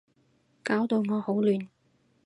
[0.63, 1.67] 搞到我好亂